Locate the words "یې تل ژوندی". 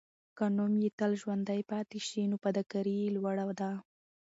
0.83-1.61